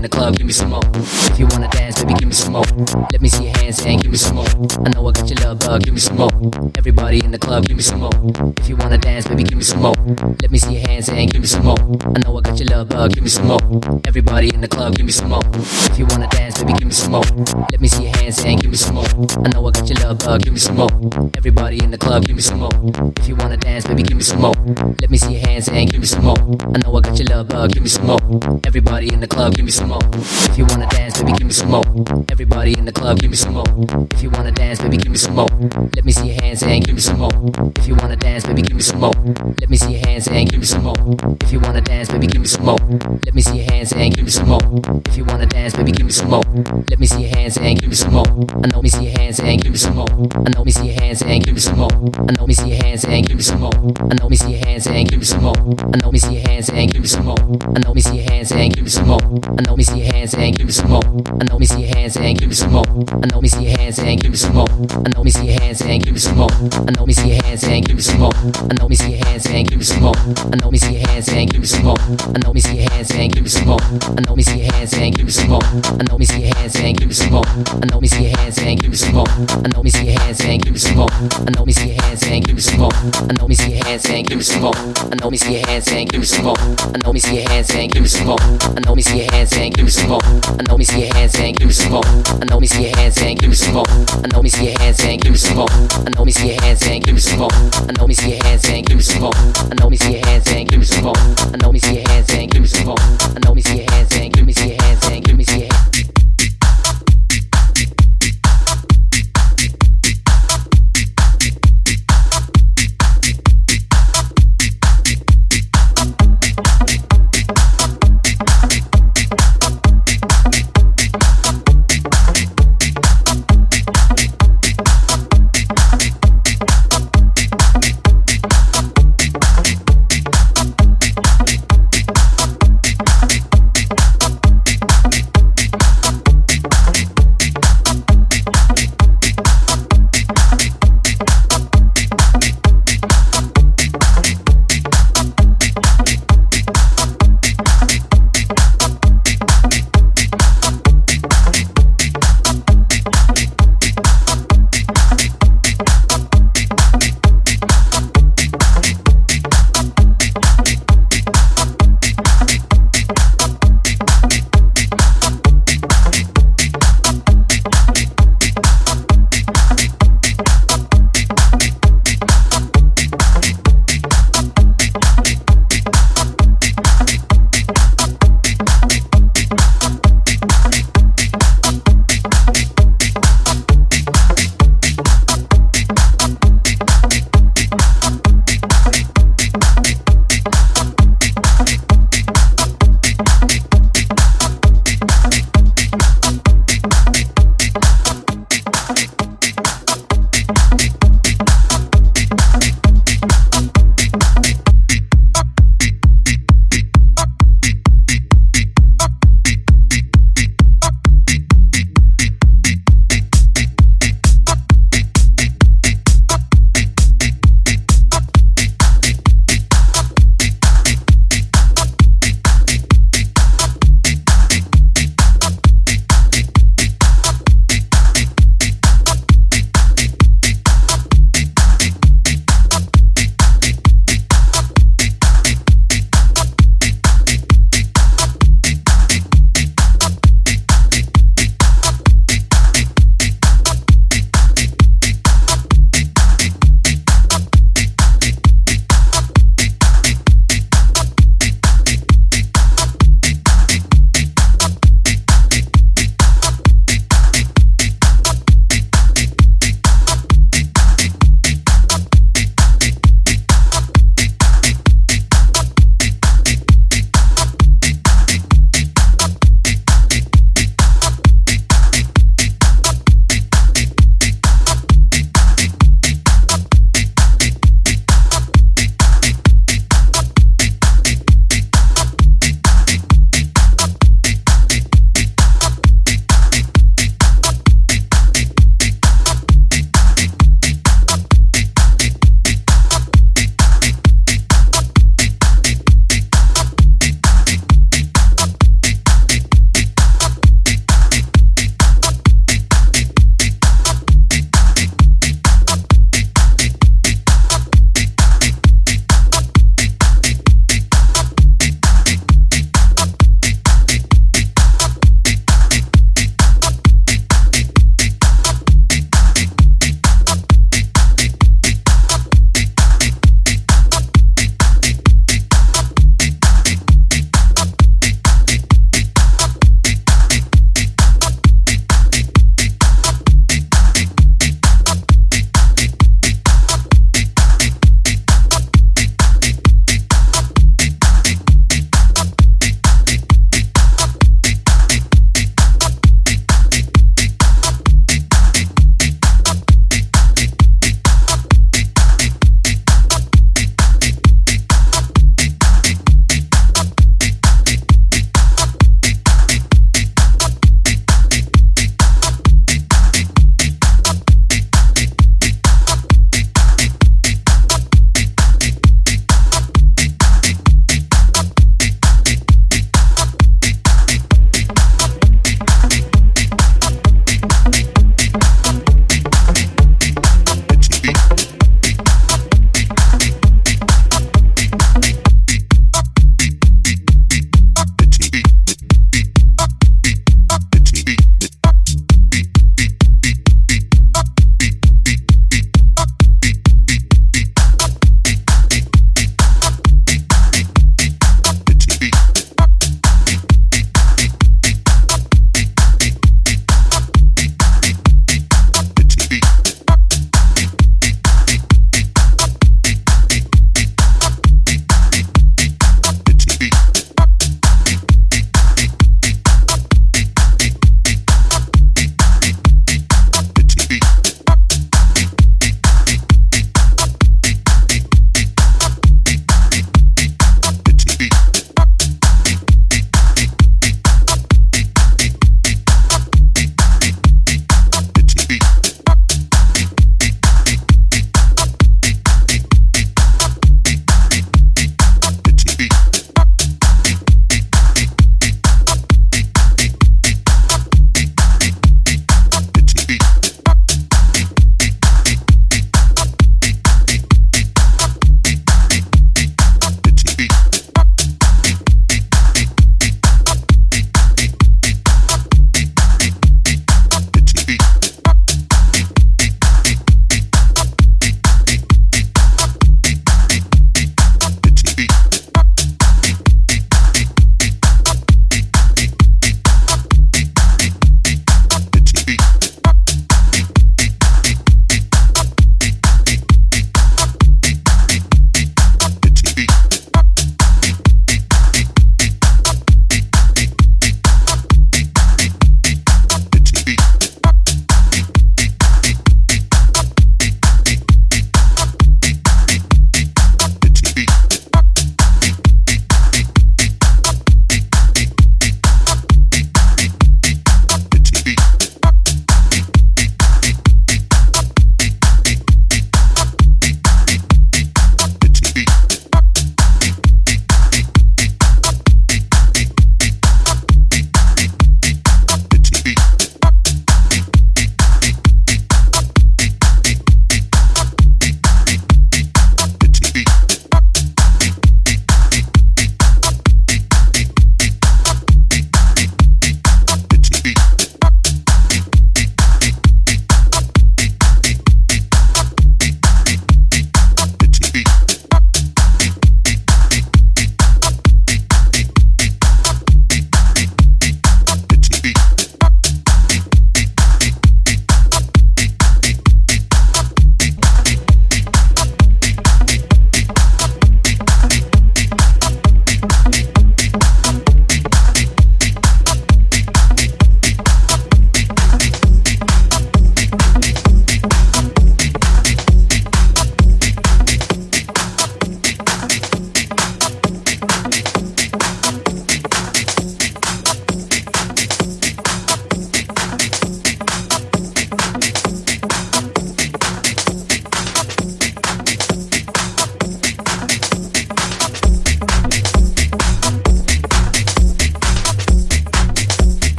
[0.00, 0.80] in the club, give me some more.
[0.94, 2.64] If you wanna dance, baby, give me some more.
[3.12, 4.48] Let me see your hands and give me some more.
[4.86, 6.32] I know I got your love, uh, give me some more.
[6.78, 8.16] Everybody in the club, give me some more.
[8.56, 9.94] If you wanna dance, baby, give me some more.
[10.40, 11.76] Let me see your hands and give me some more.
[12.16, 13.58] I know I got your love, uh, give me some more.
[14.04, 15.40] Everybody in the club, give me some more.
[15.54, 17.24] If you wanna dance, baby, give me some more.
[17.72, 19.06] Let me see your hands and give me some more.
[19.44, 20.90] I know I got your love, uh, give me some more.
[21.36, 22.70] Everybody in the club, give me some more.
[23.16, 24.54] If you wanna dance, baby, give me some more.
[25.00, 26.36] Let me see your hands and give me some more.
[26.36, 28.20] I know I got your love, uh, give me some more.
[28.64, 30.04] Everybody in the club, give me some more.
[30.12, 31.84] If you wanna dance, baby, give me some more.
[32.30, 33.64] Everybody in the club, give me some more.
[34.12, 35.48] If you wanna dance, baby, give me some more.
[35.96, 37.32] Let me see your hands and give me some more.
[37.76, 39.14] If you wanna dance, baby, give me some more.
[39.60, 40.94] Let me see your hands and give me some more.
[41.40, 42.78] If you wanna dance, baby, give me some more.
[43.24, 44.60] Let me see your hands and give me some more.
[45.06, 46.42] If you wanna dance, baby, give me some more.
[46.90, 48.26] Let me see your hands and give me some more.
[48.26, 50.08] I know me see your hands and give me some more.
[50.10, 51.92] I know me see your hands and give me some more.
[52.28, 53.72] I know me see your hands and give me some more.
[54.10, 55.54] I know me see your hands and give me some more.
[55.94, 57.38] I know me see your hands and give me some more.
[57.38, 59.20] I know me see your hands and give me some more.
[59.46, 61.04] I know me see your hands and give me some more.
[61.30, 62.84] I know me see your hands and give me some more.
[62.98, 64.66] I know me see your hands and give me some more.
[65.06, 66.50] I know me see your hands and give me some more.
[66.50, 68.30] I know me see your hands and give me some more.
[68.34, 70.14] I know me see your hands and give me some more.
[70.16, 71.96] I know me see your hands and give me some more.
[72.44, 73.78] Know me see your hands and give me some more.
[73.80, 75.60] I know me see your hands and give me some more.
[75.62, 77.44] I know me see your hands and give me some more.
[77.46, 79.26] I know me see your hands and give me some more.
[79.28, 81.10] I know me see your hands and give me some more.
[81.44, 82.90] I know me see your hands and give me some more.
[83.28, 84.74] I know me see your hands and give me some more.
[85.06, 86.56] I know me see your hands and give me some more.
[86.58, 88.38] I know me see your hands and give me some more.
[88.40, 90.20] I know me see your hands and give me some more.
[90.24, 92.02] I know me see your hands and give me some more.
[92.04, 93.84] I know me see your hands and give me some more.
[93.84, 95.68] I know me see your hands and give me some more.
[95.70, 97.50] I know me see your hands and give me some more.
[97.52, 99.32] I know me see your hands and give me some more.
[99.34, 101.14] I know me see your hands and give me some more.
[101.16, 102.96] I know me see your hands and give me some more.
[102.98, 105.44] I know me see your hands and give me see your hands and give me
[105.44, 106.19] see your hands.